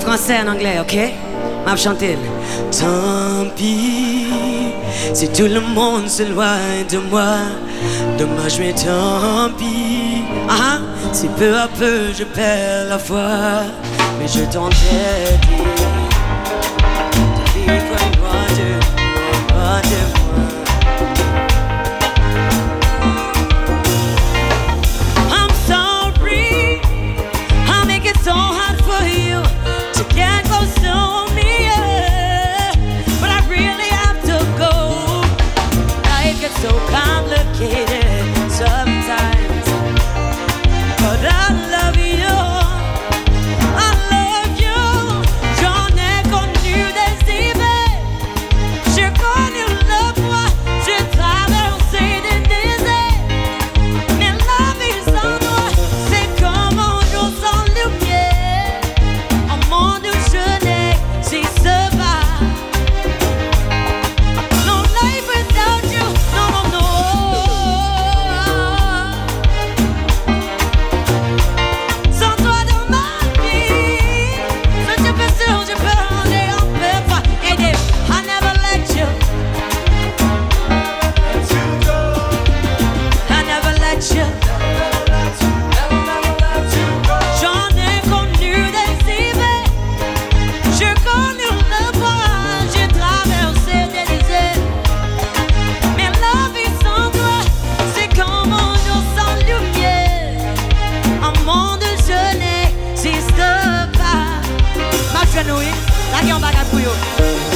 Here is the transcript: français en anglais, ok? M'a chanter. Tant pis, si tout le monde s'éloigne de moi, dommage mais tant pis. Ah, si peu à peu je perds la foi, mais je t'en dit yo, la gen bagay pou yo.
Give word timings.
français 0.00 0.38
en 0.44 0.48
anglais, 0.52 0.78
ok? 0.80 0.96
M'a 1.64 1.76
chanter. 1.76 2.16
Tant 2.70 3.48
pis, 3.56 4.26
si 5.12 5.28
tout 5.28 5.46
le 5.46 5.60
monde 5.60 6.08
s'éloigne 6.08 6.86
de 6.90 6.98
moi, 6.98 7.36
dommage 8.18 8.58
mais 8.58 8.72
tant 8.72 9.50
pis. 9.56 10.24
Ah, 10.48 10.78
si 11.12 11.28
peu 11.28 11.56
à 11.56 11.68
peu 11.68 12.12
je 12.16 12.24
perds 12.24 12.86
la 12.88 12.98
foi, 12.98 13.64
mais 14.18 14.28
je 14.28 14.44
t'en 14.52 14.68
dit 14.68 15.86
yo, 105.62 105.76
la 106.12 106.24
gen 106.26 106.40
bagay 106.40 106.66
pou 106.70 106.80
yo. 106.80 107.55